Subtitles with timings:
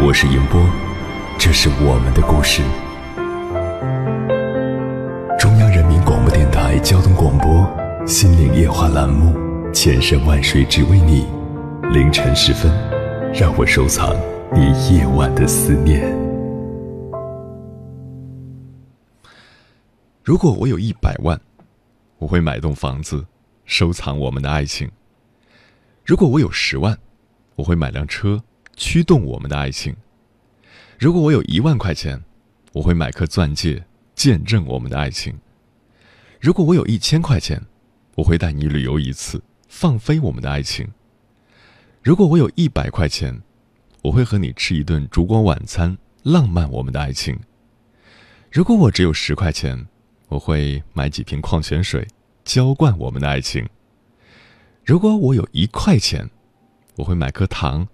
[0.00, 0.66] 我是迎波，
[1.38, 2.62] 这是我们的故事。
[5.38, 7.50] 中央人民广播电台交通广播
[8.06, 9.36] 《心灵夜话》栏目，
[9.72, 11.26] 千山万水只为你。
[11.92, 12.72] 凌晨时分，
[13.34, 14.16] 让我收藏
[14.54, 16.02] 你夜晚的思念。
[20.24, 21.38] 如果我有一百万，
[22.18, 23.24] 我会买栋房子，
[23.66, 24.90] 收藏我们的爱情。
[26.04, 26.98] 如果我有十万，
[27.56, 28.42] 我会买辆车，
[28.76, 29.94] 驱动我们的爱情。
[30.98, 32.22] 如果我有一万块钱，
[32.72, 35.38] 我会买颗钻戒，见证我们的爱情。
[36.40, 37.60] 如果我有一千块钱，
[38.14, 40.88] 我会带你旅游一次，放飞我们的爱情。
[42.02, 43.42] 如果我有一百块钱，
[44.02, 47.38] 我会和你吃一顿烛光晚餐，浪漫我们的爱情。
[48.50, 49.86] 如果我只有十块钱，
[50.28, 52.06] 我会买几瓶矿泉水，
[52.44, 53.68] 浇灌我们的爱情。
[54.84, 56.28] 如果我有一块钱，
[56.96, 57.86] 我会买颗糖，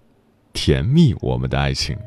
[0.61, 1.97] 甜蜜我们的爱情。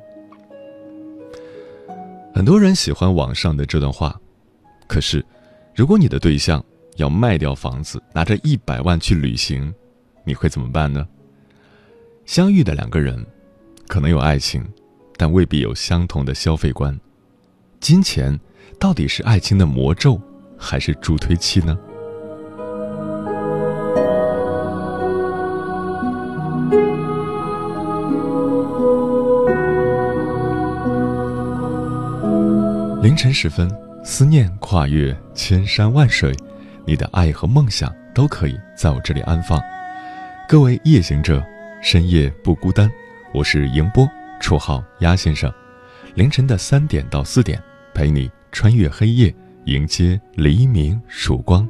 [2.34, 4.20] 很多人喜欢网上的这段话，
[4.86, 5.24] 可是，
[5.74, 6.62] 如果你的对象
[6.96, 9.72] 要卖掉房子，拿着一百万去旅行，
[10.22, 11.08] 你会怎么办呢？
[12.26, 13.24] 相遇的两个人，
[13.88, 14.62] 可能有爱情，
[15.16, 16.94] 但未必有相同的消费观。
[17.80, 18.38] 金钱
[18.78, 20.20] 到底是爱情的魔咒，
[20.58, 21.78] 还是助推器呢？
[33.02, 33.68] 凌晨时分，
[34.04, 36.32] 思念跨越千山万水，
[36.86, 39.60] 你的爱和梦想都可以在我这里安放。
[40.48, 41.44] 各位夜行者。
[41.82, 42.88] 深夜不孤单，
[43.34, 44.08] 我是迎波，
[44.40, 45.52] 绰号鸭先生。
[46.14, 47.60] 凌晨的三点到四点，
[47.92, 51.68] 陪你穿越黑夜，迎接黎明曙光。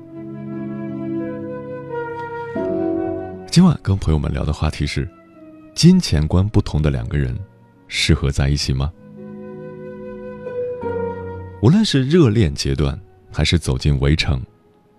[3.47, 5.09] 今晚跟朋友们聊的话题是：
[5.75, 7.35] 金钱观不同的两个人，
[7.89, 8.93] 适合在一起吗？
[11.63, 13.01] 无论是热恋阶段，
[13.33, 14.45] 还是走进围城，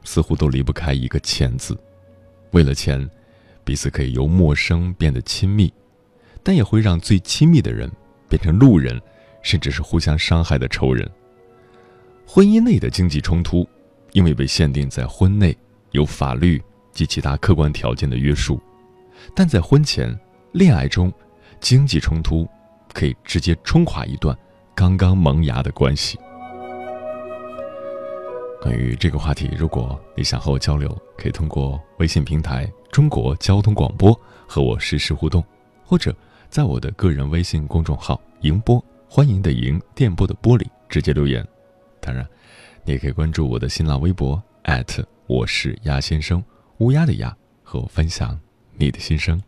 [0.05, 1.77] 似乎都离不开一个“钱”字。
[2.51, 3.07] 为了钱。
[3.65, 5.71] 彼此可以由陌生变得亲密，
[6.43, 7.89] 但也会让最亲密的人
[8.27, 9.01] 变成路人，
[9.41, 11.09] 甚至是互相伤害的仇人。
[12.27, 13.65] 婚姻内的经济冲突，
[14.11, 15.57] 因为被限定在婚内，
[15.91, 18.57] 有法律及其他客观条件的约束；
[19.33, 20.13] 但在婚前
[20.51, 21.09] 恋爱中，
[21.61, 22.45] 经济冲突
[22.93, 24.37] 可以直接冲垮一段
[24.75, 26.19] 刚刚萌芽的关系。
[28.63, 32.65] 关于这个话题，如果你想和我交流，可以通过微信平台。
[32.93, 35.43] 中国交通广播和我实时互动，
[35.83, 36.15] 或者
[36.49, 41.45] 在我的个人微信公众号“迎波”欢迎的迎电波的波里直接留言。
[41.99, 42.25] 当然，
[42.85, 44.41] 你也可以关注我的新浪微博
[45.27, 46.41] 我是鸭先生
[46.77, 48.39] 乌鸦的鸭，和我分享
[48.77, 49.43] 你的心声。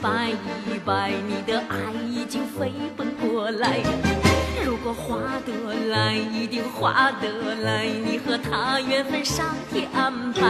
[0.00, 1.76] 拜一拜，你的爱
[2.08, 3.78] 已经飞奔过来。
[4.64, 5.52] 如果划得
[5.88, 7.84] 来，一定划得来。
[7.84, 10.40] 你和他缘分上天安排，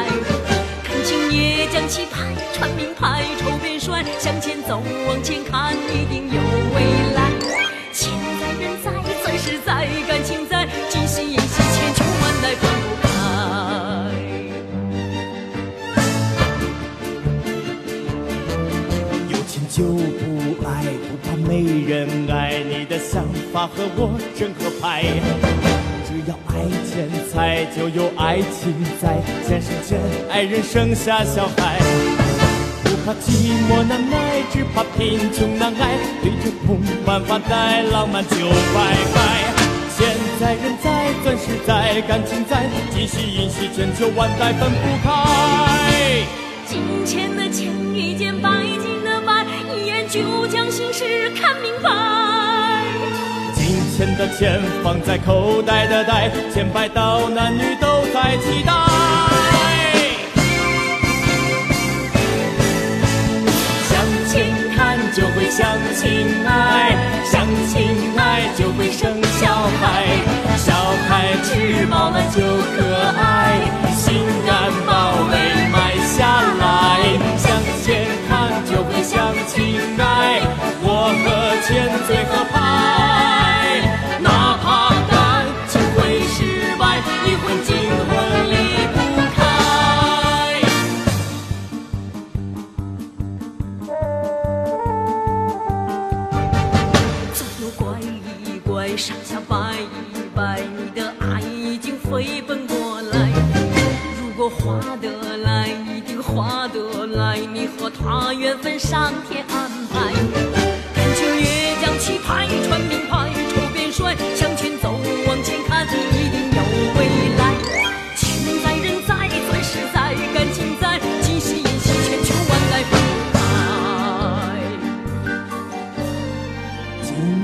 [0.85, 6.41] 感情也将棋牌，穿名牌，抽边帅，向前走，往前看，一定有
[6.75, 7.31] 未来。
[7.93, 8.93] 钱在人在，
[9.23, 10.38] 钻石在，感情
[21.49, 22.63] 没人爱。
[22.63, 25.03] 你的想法和我正合拍。
[26.05, 29.17] 只要爱钱财，就有爱情在。
[29.49, 29.99] 钱生钱，
[30.31, 31.81] 爱人生下小孩。
[32.85, 35.97] 不怕寂寞难耐，只怕贫穷难挨。
[36.21, 38.37] 对着空办发呆，浪漫就
[38.75, 39.19] 拜拜。
[39.97, 40.07] 钱
[40.39, 42.69] 在人在，钻石在，感情在。
[42.95, 45.09] 金细银细，千秋万代分不开。
[46.67, 47.78] 金钱的钱。
[50.19, 51.91] 就将心事看明白。
[53.55, 58.73] 金钱的钱放在口袋的袋，千百道男女都在期待。
[63.89, 63.95] 向
[64.27, 64.45] 前
[64.75, 67.87] 看就会相亲爱，相亲
[68.17, 69.47] 爱就会生小
[69.81, 70.05] 孩，
[70.57, 70.75] 小
[71.09, 71.29] 孩。
[71.45, 72.41] 吃饱了就
[72.75, 72.77] 可
[73.17, 73.48] 爱，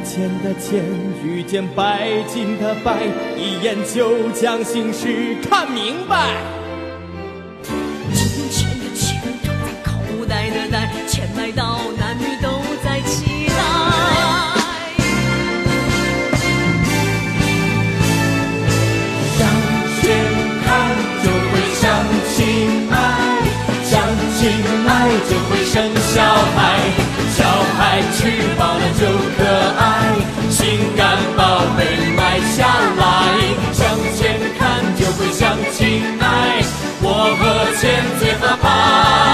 [0.05, 0.85] 见的钱
[1.25, 3.05] 遇见白金的白，
[3.39, 6.64] 一眼就将心事看明白。
[35.65, 36.63] 会想起爱，
[37.01, 37.09] 我
[37.41, 39.34] 和钱最合拍，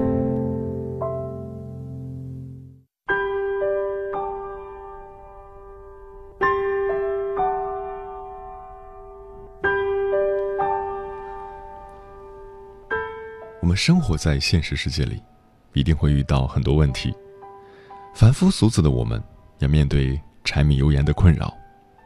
[13.71, 15.23] 们生活在现实世界里，
[15.71, 17.15] 一定会遇到很多问题。
[18.13, 19.23] 凡夫俗子的我们，
[19.59, 21.55] 要面对柴米油盐的困扰，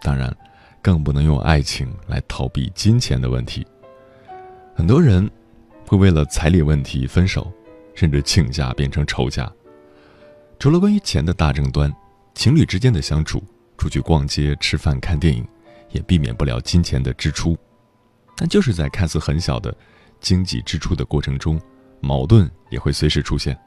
[0.04, 0.32] 当然，
[0.80, 3.66] 更不能用爱情来逃避金钱的问题。
[4.76, 5.28] 很多人
[5.88, 7.52] 会为了彩礼问题分手，
[7.96, 9.52] 甚至亲家变成仇家。
[10.60, 11.92] 除了关于钱的大争端，
[12.36, 13.44] 情侣之间的相处，
[13.76, 15.44] 出去逛街、吃饭、看电影，
[15.90, 17.58] 也避免不了金钱的支出。
[18.38, 19.76] 但就是在看似很小的
[20.20, 21.60] 经济支出的过程中，
[22.00, 23.58] 矛盾也会随时出现，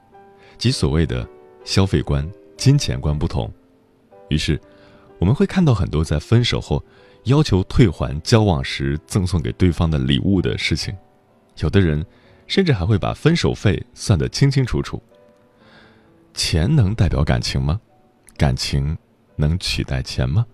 [0.57, 1.27] 即所谓的
[1.63, 3.51] 消费观、金钱观不同。
[4.29, 4.59] 于是，
[5.19, 6.83] 我们会看到很多在分手后
[7.23, 10.95] 要求退还交往时赠送给对方的礼物的事情。
[11.59, 12.05] 有的人
[12.47, 15.01] 甚至还会把分手费算得清清楚楚。
[16.33, 17.79] 钱能代表感情吗？
[18.37, 18.97] 感情
[19.35, 20.45] 能取代钱吗？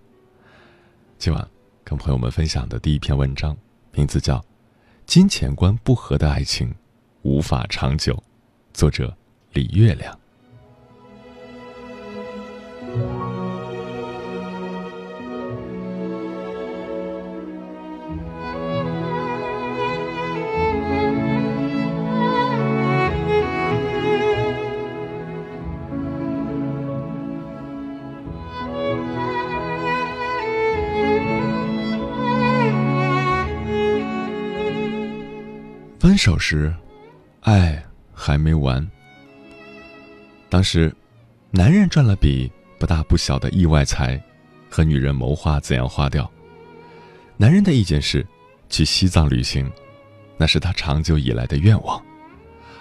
[1.18, 1.48] 今晚
[1.84, 3.56] 跟朋友们分享的第一篇文章，
[3.92, 4.38] 名字叫
[5.06, 6.74] 《金钱观不合的爱情
[7.22, 8.12] 无法长久》，
[8.74, 9.16] 作者
[9.52, 10.18] 李月亮。
[36.16, 36.74] 分手时，
[37.42, 38.90] 爱还没完。
[40.48, 40.90] 当时，
[41.50, 44.18] 男人赚了笔不大不小的意外财，
[44.70, 46.30] 和女人谋划怎样花掉。
[47.36, 48.26] 男人的意见是
[48.70, 49.70] 去西藏旅行，
[50.38, 52.02] 那是他长久以来的愿望；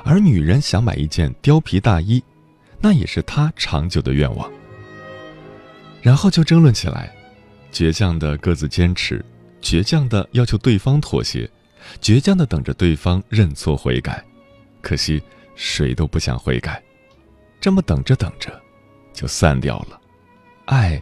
[0.05, 2.23] 而女人想买一件貂皮大衣，
[2.79, 4.49] 那也是她长久的愿望。
[6.01, 7.13] 然后就争论起来，
[7.69, 9.21] 倔强的各自坚持，
[9.61, 11.49] 倔强的要求对方妥协，
[12.01, 14.23] 倔强的等着对方认错悔改。
[14.81, 15.21] 可惜
[15.55, 16.81] 谁都不想悔改，
[17.59, 18.61] 这么等着等着，
[19.13, 19.99] 就散掉了。
[20.65, 21.01] 爱，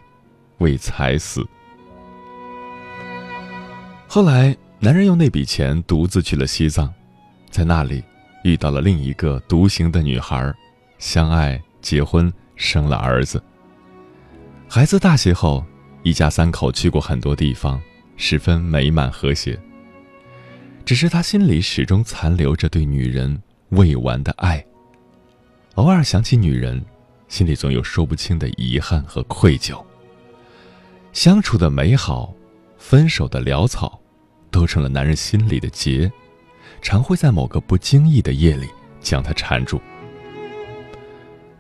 [0.60, 1.46] 为财死。
[4.08, 6.94] 后来，男人用那笔钱独自去了西藏，
[7.50, 8.04] 在那里
[8.44, 10.54] 遇到了另一个独行的女孩，
[11.00, 13.44] 相爱、结婚、生了儿子。
[14.70, 15.66] 孩子大些后，
[16.04, 17.82] 一家三口去过很多地方，
[18.16, 19.60] 十分美满和谐。
[20.86, 24.66] 只是他心里始终残留着对女人未完的爱，
[25.75, 26.84] 偶尔想起女人，
[27.28, 29.84] 心里总有说不清的遗憾和愧疚。
[31.12, 32.34] 相处的美好，
[32.78, 34.00] 分手的潦草。
[34.52, 36.12] 都成了男人心里的结，
[36.80, 38.68] 常会在某个不经意的夜里
[39.02, 39.82] 将他缠住。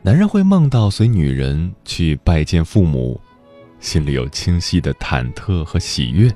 [0.03, 3.19] 男人会梦到随女人去拜见父母，
[3.79, 6.29] 心里有清晰的忐忑和喜悦；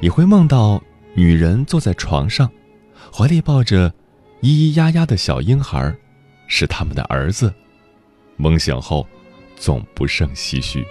[0.00, 0.80] 也会梦到
[1.14, 2.50] 女人坐在床上，
[3.12, 3.92] 怀里抱着
[4.42, 5.94] 咿咿呀呀的小婴孩，
[6.46, 7.52] 是他们的儿子。
[8.36, 9.06] 梦醒后，
[9.56, 10.84] 总不胜唏嘘。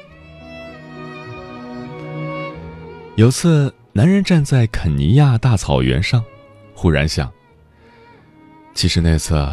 [3.15, 3.73] 有次。
[3.93, 6.23] 男人站在肯尼亚大草原上，
[6.75, 7.33] 忽然想：
[8.75, 9.43] 其实那次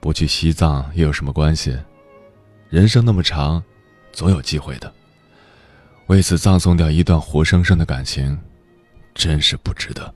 [0.00, 1.78] 不去西藏又有什么关系？
[2.68, 3.62] 人生那么长，
[4.10, 4.92] 总有机会的。
[6.08, 8.36] 为此葬送掉一段活生生的感情，
[9.14, 10.14] 真是不值得。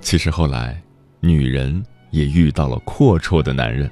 [0.00, 0.82] 其实后来，
[1.20, 3.90] 女人也遇到了阔绰的男人。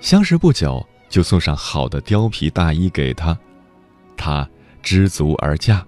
[0.00, 3.38] 相识不久，就送上好的貂皮大衣给他，
[4.16, 4.48] 他
[4.82, 5.86] 知足而嫁。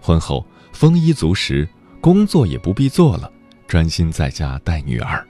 [0.00, 1.68] 婚后丰衣足食，
[2.00, 3.30] 工作也不必做了，
[3.66, 5.26] 专心在家带女儿。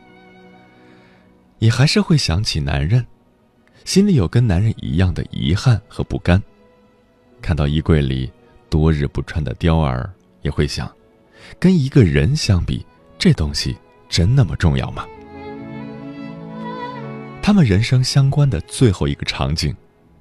[1.59, 3.05] 也还是会想起男人，
[3.85, 6.41] 心里有跟男人一样的遗憾和不甘。
[7.43, 8.31] 看到衣柜里
[8.69, 10.11] 多日不穿的貂儿，
[10.43, 10.91] 也会想，
[11.59, 12.87] 跟一个人相比。
[13.19, 13.77] 这东西
[14.09, 15.07] 真那么重要吗？
[17.43, 19.75] 他们人生相关的最后一个场景，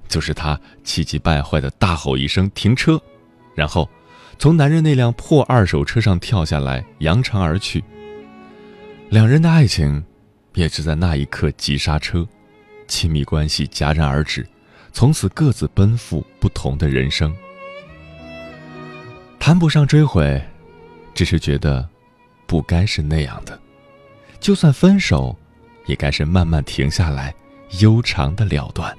[0.07, 3.01] 就是他气急败坏的大吼一声“停车”，
[3.55, 3.89] 然后
[4.39, 7.83] 从男人那辆破二手车上跳下来，扬长而去。
[9.09, 10.01] 两人的爱情，
[10.53, 12.25] 也是在那一刻急刹车，
[12.87, 14.47] 亲密关系戛然而止，
[14.93, 17.35] 从此各自奔赴不同的人生。
[19.37, 20.41] 谈不上追悔，
[21.13, 21.87] 只是觉得。
[22.47, 23.61] 不该是那样的，
[24.39, 25.37] 就算分手，
[25.85, 27.31] 也该是慢慢停下来，
[27.79, 28.97] 悠长的了断。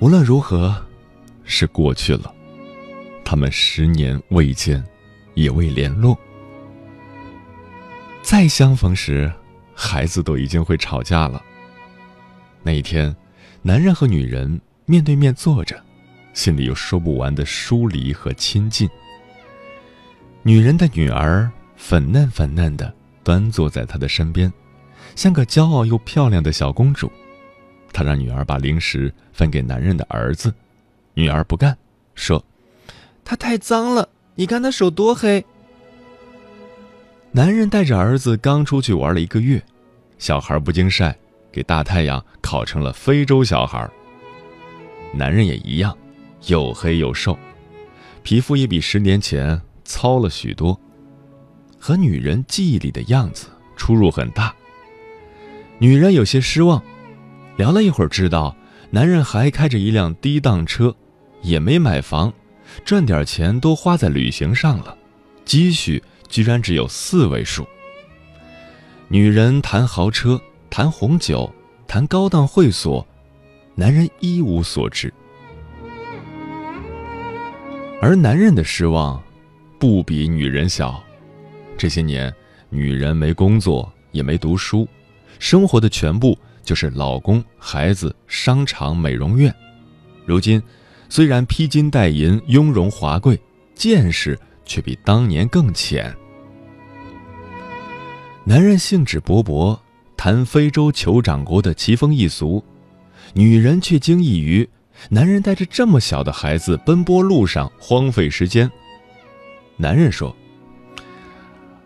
[0.00, 0.74] 无论如何，
[1.44, 2.34] 是过去了。
[3.22, 4.82] 他们十年未见，
[5.34, 6.18] 也未联络。
[8.22, 9.30] 再相逢时，
[9.74, 11.42] 孩子都已经会吵架了。
[12.62, 13.14] 那一天，
[13.60, 15.78] 男人和女人面对面坐着，
[16.32, 18.88] 心里有说不完的疏离和亲近。
[20.42, 22.90] 女人的女儿粉嫩粉嫩的，
[23.22, 24.50] 端坐在他的身边，
[25.14, 27.12] 像个骄傲又漂亮的小公主。
[27.92, 30.52] 他让女儿把零食分给男人的儿子，
[31.14, 31.76] 女儿不干，
[32.14, 32.44] 说
[33.24, 35.44] ：“他太脏了，你看他手多黑。”
[37.32, 39.62] 男人带着儿子刚出去玩了一个月，
[40.18, 41.16] 小孩不经晒。
[41.52, 43.90] 给大太阳烤成了非洲小孩。
[45.12, 45.98] 男人也一样，
[46.46, 47.36] 又黑又瘦，
[48.22, 50.78] 皮肤也比十年前糙了许多，
[51.76, 54.54] 和女人记忆里的样子出入很大。
[55.80, 56.80] 女人有些失望，
[57.60, 58.56] 聊了一会儿，知道
[58.88, 60.96] 男人还开着一辆低档车，
[61.42, 62.32] 也没买房，
[62.86, 64.96] 赚点钱都花在旅行上了，
[65.44, 67.68] 积蓄居然只有四位数。
[69.08, 70.40] 女人谈豪车。
[70.70, 71.52] 谈红酒，
[71.88, 73.04] 谈高档会所，
[73.74, 75.12] 男人一无所知。
[78.00, 79.20] 而男人的失望，
[79.80, 81.02] 不比女人小。
[81.76, 82.32] 这些年，
[82.68, 84.86] 女人没工作，也没读书，
[85.40, 89.54] 生活的全部就是老公、孩子、商场、美容院。
[90.24, 90.62] 如今，
[91.08, 93.40] 虽然披金戴银，雍容华贵，
[93.74, 96.14] 见识却比当年更浅。
[98.44, 99.78] 男人兴致勃勃。
[100.16, 102.62] 谈非洲酋长国的奇风异俗，
[103.32, 104.68] 女人却惊异于
[105.08, 108.70] 男人带着这么小的孩子奔波路上荒废时间。
[109.78, 110.36] 男人说：“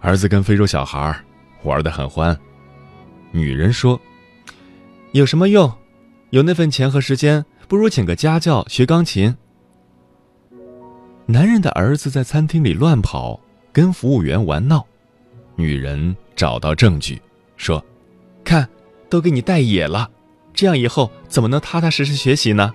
[0.02, 1.16] 儿子跟非洲小孩
[1.62, 2.36] 玩得很欢。”
[3.30, 4.00] 女人说
[5.14, 5.72] ：“有什么用？
[6.30, 9.32] 有那份钱和时间，不如请个家教学钢琴。
[11.26, 13.38] 男人的儿子在餐厅里乱跑，
[13.72, 14.84] 跟服务员玩闹，
[15.54, 17.22] 女人找到证据，
[17.56, 17.80] 说
[18.42, 18.68] ：“看，
[19.08, 20.10] 都给你带野了，
[20.52, 22.74] 这样以后怎么能踏踏实实学习呢？”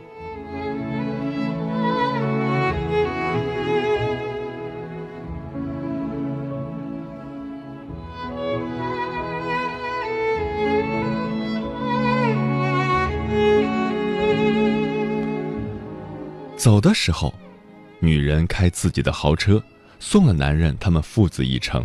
[16.69, 17.33] 走的时候，
[17.97, 19.59] 女人开自己的豪车，
[19.99, 21.83] 送了男人他们父子一程。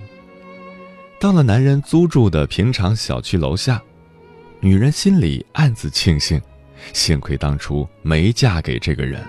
[1.18, 3.82] 到了男人租住的平常小区楼下，
[4.60, 6.38] 女人心里暗自庆幸，
[6.92, 9.24] 幸亏当初没嫁给这个人。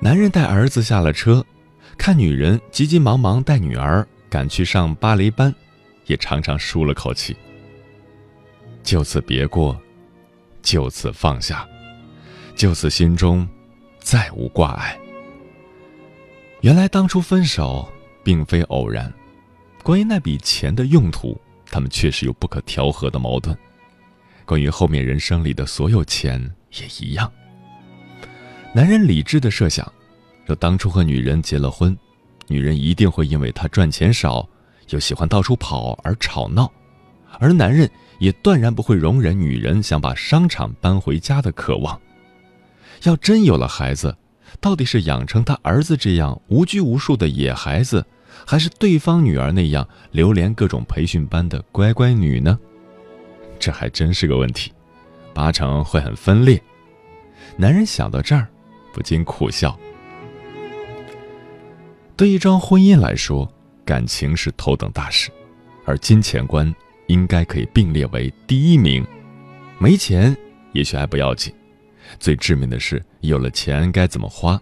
[0.00, 1.42] 男人带儿子下了车，
[1.96, 5.50] 看女人急急忙忙带女儿赶去上芭蕾班，
[6.04, 7.34] 也长长舒了口气。
[8.82, 9.80] 就此别过，
[10.60, 11.66] 就此放下。
[12.54, 13.48] 就此，心中
[14.02, 14.98] 再无挂碍。
[16.60, 17.88] 原来当初分手
[18.22, 19.12] 并非偶然，
[19.82, 23.56] 关于那笔钱的用途，他们确实有不可调和的矛盾。
[24.44, 26.38] 关于后面人生里的所有钱
[26.72, 27.32] 也一样。
[28.74, 29.90] 男人理智的设想，
[30.44, 31.96] 若当初和女人结了婚，
[32.48, 34.48] 女人一定会因为他赚钱少，
[34.90, 36.70] 又喜欢到处跑而吵闹，
[37.38, 42.00] 而男人也断然不会容忍女人想把商场搬回家的渴望。
[43.04, 44.16] 要真有了孩子，
[44.60, 48.04] 到底是养成他儿子这样无拘无束的野孩子，
[48.46, 52.58] 还是对方女儿那样流连各种培训班的乖乖女呢？
[53.58, 54.72] 这还真是个问题，
[55.32, 56.60] 八成会很分裂。
[57.56, 58.48] 男人想到这儿，
[58.92, 59.78] 不禁苦笑。
[62.16, 63.50] 对一桩婚姻来说，
[63.84, 65.30] 感情是头等大事，
[65.84, 66.72] 而金钱观
[67.08, 69.04] 应该可以并列为第一名。
[69.78, 70.36] 没钱
[70.72, 71.52] 也许还不要紧。
[72.18, 74.60] 最致命的是，有了钱该怎么花？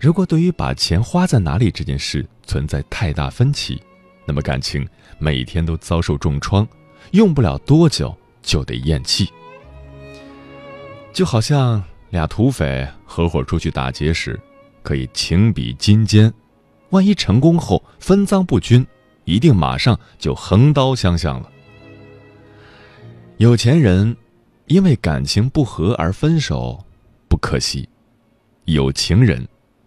[0.00, 3.80] 如果对于把钱花在哪里这件事存在太大分歧，
[4.26, 4.86] 那么感情
[5.18, 6.66] 每天都遭受重创，
[7.12, 9.30] 用不了多久就得咽气。
[11.12, 14.38] 就好像俩土匪合伙出去打劫时，
[14.82, 16.32] 可以情比金坚，
[16.90, 18.84] 万一成功后分赃不均，
[19.24, 21.48] 一定马上就横刀相向了。
[23.36, 24.16] 有钱人。
[24.66, 26.84] 因为感情不和而分手，
[27.28, 27.86] 不可惜；
[28.64, 29.46] 有情人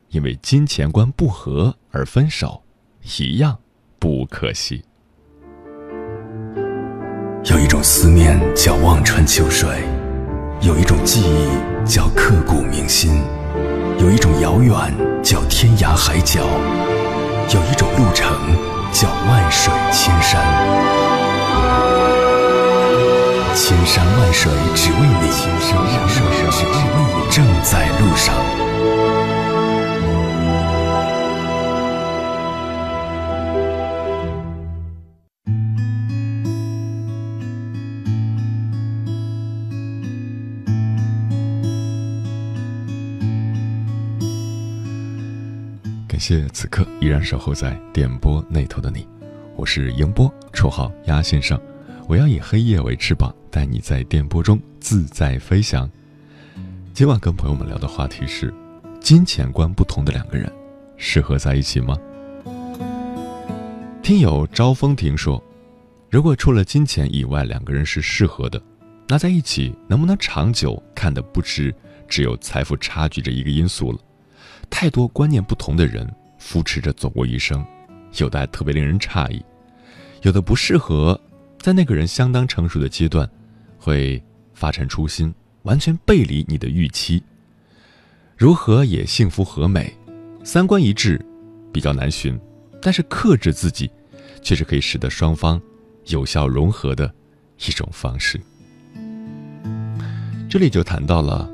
[0.09, 2.61] 因为金钱观不合而分手，
[3.17, 3.57] 一样
[3.97, 4.83] 不可惜。
[7.45, 9.67] 有一种思念叫望穿秋水，
[10.61, 13.23] 有一种记忆叫刻骨铭心，
[13.99, 14.73] 有一种遥远
[15.23, 16.45] 叫天涯海角，
[17.51, 18.29] 有一种路程
[18.93, 21.16] 叫万水千山。
[23.59, 26.69] 千山万水只为你，千山万水只为
[27.17, 28.35] 你，正在路上。
[46.07, 49.07] 感谢此刻依然守候在电波那头的你，
[49.55, 51.59] 我是迎波，绰号鸭先生。
[52.07, 55.89] 我要以黑夜为翅膀，带你在电波中自在飞翔。
[56.93, 58.53] 今晚跟朋友们聊的话题是：
[59.01, 60.49] 金钱观不同的两个人，
[60.95, 61.97] 适合在一起吗？
[64.01, 65.43] 听友招风亭说，
[66.09, 68.61] 如果除了金钱以外两个人是适合的，
[69.09, 71.75] 那在一起能不能长久，看的不只
[72.07, 73.99] 只有财富差距这一个因素了。
[74.69, 77.65] 太多观念不同的人扶持着走过一生，
[78.17, 79.43] 有的还特别令人诧异，
[80.21, 81.19] 有的不适合。
[81.59, 83.29] 在那个人相当成熟的阶段，
[83.77, 84.21] 会
[84.53, 87.21] 发展初心，完全背离你的预期。
[88.37, 89.93] 如何也幸福和美，
[90.43, 91.19] 三观一致
[91.73, 92.39] 比较难寻，
[92.81, 93.89] 但是克制自己，
[94.41, 95.61] 却是可以使得双方
[96.05, 97.13] 有效融合的
[97.67, 98.39] 一种方式。
[100.49, 101.51] 这里就谈到了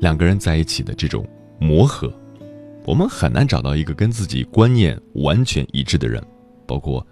[0.00, 1.26] 两个人在一起的这种
[1.58, 2.12] 磨合，
[2.84, 6.22] 我们很难找到一个跟自己观念完全一致的人，
[6.66, 7.06] 包括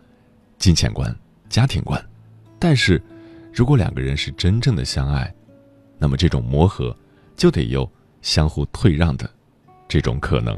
[0.59, 1.17] 金钱观、
[1.49, 2.05] 家庭观。
[2.65, 3.03] 但是，
[3.53, 5.35] 如果两个人是真正的相爱，
[5.99, 6.97] 那么这种磨合
[7.37, 9.29] 就得有相互退让的
[9.89, 10.57] 这种可能，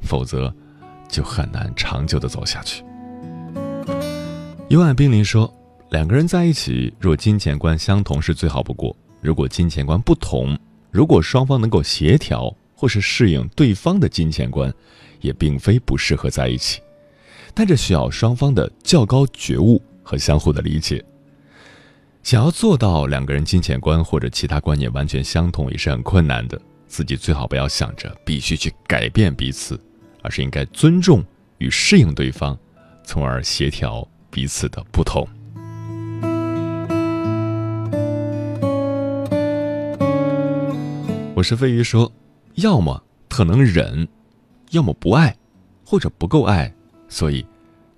[0.00, 0.54] 否则
[1.08, 2.84] 就很难长久的走下去。
[4.68, 5.52] 幽暗冰凌说，
[5.90, 10.56] 两个人在一起，若金钱观相同是最好不过；如果金钱观不同，
[10.92, 14.72] 如果双方能够协调或是适应对方的金钱观，
[15.20, 16.80] 也并非不适合在一起。
[17.52, 21.04] 但这需要双方的较高觉悟和相互的理解。
[22.24, 26.58] 想要做到两个人金钱观或者其他观念完全相同，也是很困难的。
[26.86, 29.78] 自己最好不要想着必须去改变彼此，
[30.22, 31.22] 而是应该尊重
[31.58, 32.58] 与适应对方，
[33.04, 35.28] 从而协调彼此的不同。
[41.34, 42.10] 我是飞鱼说，
[42.54, 44.08] 要么特能忍，
[44.70, 45.36] 要么不爱，
[45.84, 46.72] 或者不够爱，
[47.06, 47.44] 所以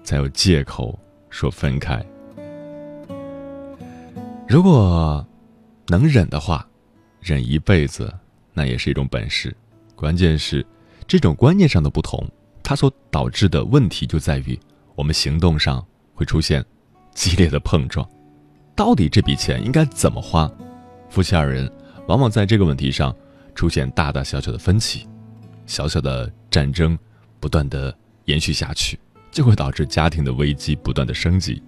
[0.03, 0.99] 才有借口
[1.31, 2.05] 说分开。
[4.49, 5.27] 如果
[5.89, 6.65] 能忍的话，
[7.21, 8.13] 忍一辈子
[8.55, 9.55] 那也是一种本事。
[9.97, 10.65] 关键是
[11.07, 12.25] 这种观念上的不同，
[12.63, 14.59] 它所导致的问题就在于
[14.95, 16.65] 我们行动上会出现
[17.13, 18.09] 激烈的碰撞。
[18.77, 20.49] 到底这笔钱应该怎么花？
[21.09, 21.71] 夫妻二人
[22.07, 23.15] 往往在这个问题上
[23.53, 25.09] 出现大大小小的分歧，
[25.67, 26.97] 小小的战争
[27.41, 27.93] 不断的
[28.27, 28.97] 延续下去，
[29.33, 31.61] 就会导致家庭的危机不断的升级。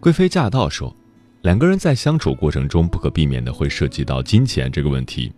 [0.00, 0.94] 贵妃驾到说
[1.42, 5.32] ：“两个人在相处过程中不可避免的会涉及到金钱这个问题，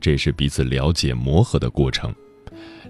[0.00, 2.12] 这也是彼此了解磨合的过程。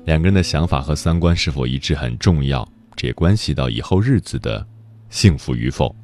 [0.04, 4.64] 两个人的想法和三观是否一致很重要，这也关系到以后日子的
[5.10, 5.94] 幸福与否。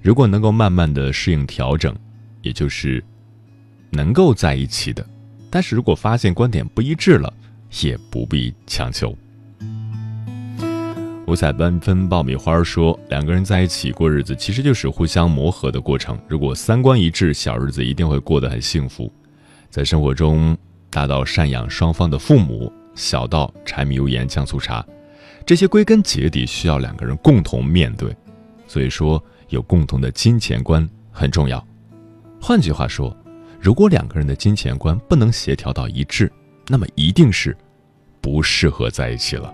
[0.00, 1.94] 如果能够慢慢的适应调整，
[2.40, 3.04] 也就是
[3.90, 5.06] 能够在一起的。
[5.50, 7.32] 但是如果发现观点不一致了，
[7.82, 9.16] 也不必强求。”
[11.26, 16.16] 五彩缤纷爆米花说：“两个人在一起过日子，其实就是互相磨合的过程。
[16.28, 19.12] 如果三观一致，小日子一定会过得很幸福。
[19.68, 20.56] 在生活中，
[20.88, 24.86] 大到赡养双方的父母，小到柴米油盐酱醋茶，
[25.44, 28.16] 这些归根结底需要两个人共同面对。
[28.68, 31.64] 所以说，有共同的金钱观很重要。
[32.40, 33.14] 换句话说，
[33.60, 36.30] 如果两个人的金钱观不能协调到一致，
[36.68, 37.56] 那么一定是
[38.20, 39.52] 不适合在一起了。”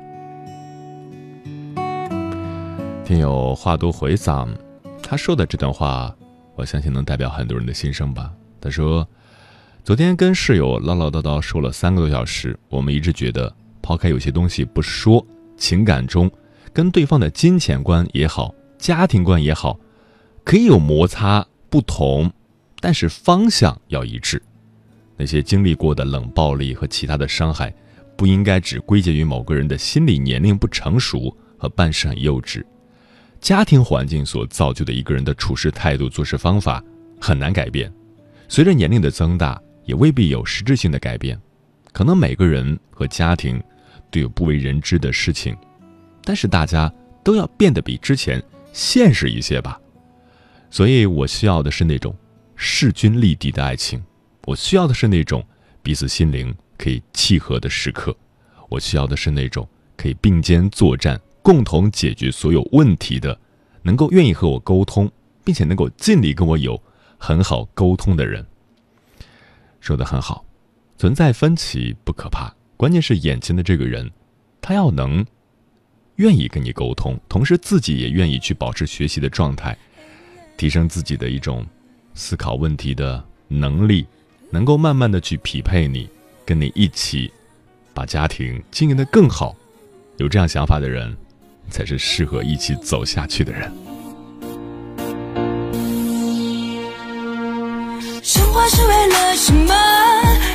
[3.12, 4.48] 听友话多回嗓，
[5.02, 6.16] 他说的这段话，
[6.56, 8.32] 我相信能代表很多人的心声吧。
[8.58, 9.06] 他说，
[9.84, 15.22] 昨天跟室友唠唠叨叨说了三个多小时，我们一直觉得，抛开有些东西不说，
[15.58, 16.30] 情感中
[16.72, 19.78] 跟对方的金钱观也好，家庭观也好，
[20.42, 22.32] 可以有摩擦不同，
[22.80, 24.42] 但是方向要一致。
[25.18, 27.74] 那些经历过的冷暴力和其他的伤害，
[28.16, 32.64] 不应该只归结于某个人的心理年龄不成熟和办事很幼稚。
[33.42, 36.82] 家庭环境所造就的一个人的处事态度、做事方法
[37.20, 37.92] 很难改变，
[38.48, 41.36] 随着年龄的增大，也未必有实质性的改变。
[41.92, 43.60] 可能每个人和家庭
[44.12, 45.56] 都有不为人知的事情，
[46.22, 46.90] 但是大家
[47.24, 48.40] 都要变得比之前
[48.72, 49.76] 现实一些吧。
[50.70, 52.16] 所以我需要的是那种
[52.54, 54.00] 势均力敌的爱情，
[54.44, 55.44] 我需要的是那种
[55.82, 58.16] 彼此心灵可以契合的时刻，
[58.68, 61.20] 我需要的是那种可以并肩作战。
[61.42, 63.38] 共同解决所有问题的，
[63.82, 65.10] 能够愿意和我沟通，
[65.44, 66.80] 并且能够尽力跟我有
[67.18, 68.46] 很好沟通的人，
[69.80, 70.44] 说的很好。
[70.96, 74.08] 存在分歧不可怕，关键是眼前的这个人，
[74.60, 75.26] 他要能
[76.16, 79.76] 愿意跟你沟通，同时自己也愿意去保持学习的状态，
[80.56, 81.66] 提升自己的一种
[82.14, 84.06] 思考问题的能力，
[84.50, 86.08] 能够慢慢的去匹配你，
[86.46, 87.28] 跟你一起
[87.92, 89.56] 把家庭经营的更好。
[90.18, 91.16] 有这样想法的人。
[91.72, 93.72] 才是适合一起走下去的人。
[98.22, 99.74] 生活是为了什么？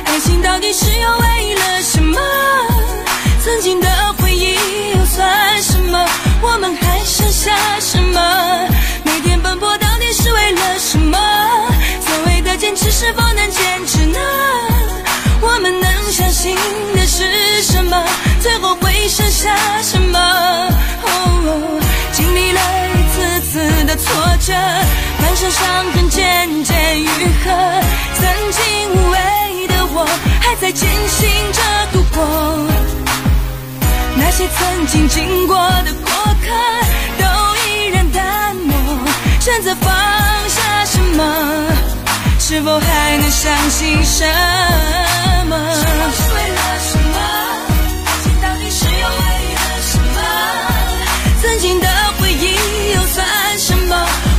[0.06, 2.18] 爱情到底是又为了什么？
[3.44, 4.54] 曾经的回忆
[4.96, 6.06] 又算什么？
[6.40, 8.68] 我们还剩下什么？
[9.04, 11.18] 每天奔波到底是为了什么？
[12.00, 14.18] 所谓的坚持是否能坚持呢？
[15.40, 16.56] 我们能相信
[16.94, 18.02] 的是什么？
[18.40, 20.18] 最后会剩下什么？
[23.98, 24.52] 挫折，
[25.20, 27.50] 满身伤痕渐渐愈合。
[28.14, 28.62] 曾经
[28.94, 30.06] 无畏的我，
[30.40, 31.60] 还在艰辛着
[31.92, 32.16] 度过。
[34.16, 36.10] 那些曾经经过的过
[36.42, 36.46] 客，
[37.18, 37.24] 都
[37.66, 38.74] 依然淡漠。
[39.40, 39.90] 选择放
[40.48, 41.20] 下什么？
[42.38, 44.24] 是否还能相信什
[45.48, 45.56] 么？
[45.74, 47.16] 是为了什么？
[48.06, 49.22] 爱情到底是又为
[49.54, 50.18] 了什么？
[51.42, 52.07] 曾经的？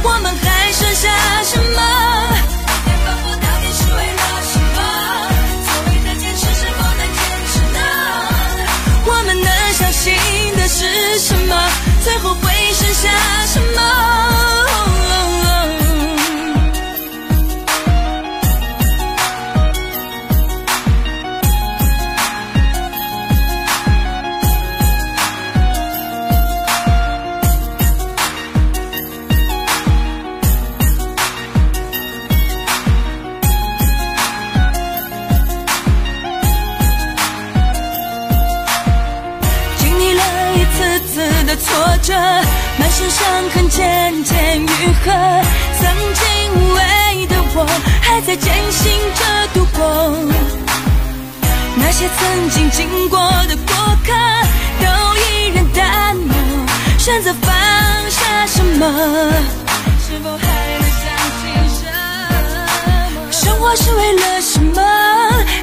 [0.02, 0.49] 我们
[52.50, 54.12] 曾经经过的过客，
[54.80, 54.86] 都
[55.20, 56.36] 依然淡漠。
[56.98, 57.54] 选择放
[58.10, 58.88] 下什么？
[60.00, 60.44] 是否还
[60.80, 61.06] 能相
[61.40, 61.44] 信
[61.78, 61.86] 什
[63.22, 63.32] 么？
[63.32, 64.82] 生活是为了什么？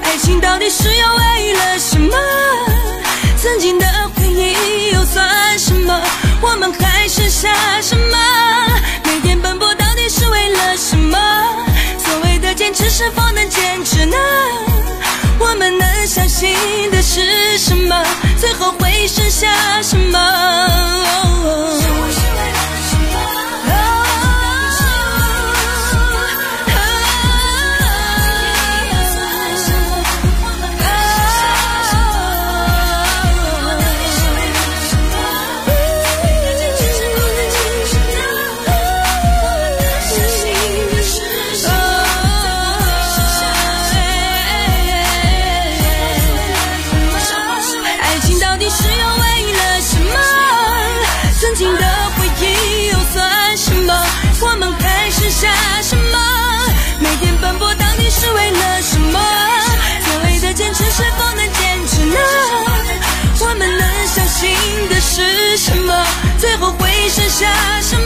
[0.05, 2.16] 爱情到底是要为了什么？
[3.37, 6.01] 曾经的回忆又算什么？
[6.40, 8.16] 我们还剩下什么？
[9.05, 11.18] 每天奔波到底是为了什么？
[11.99, 14.16] 所谓的坚持是否能坚持呢？
[15.38, 16.49] 我们能相信
[16.90, 18.03] 的是什么？
[18.38, 19.46] 最后会剩下
[19.83, 20.18] 什么？
[22.38, 22.76] 爱
[67.38, 67.46] 下
[67.83, 68.06] 什么？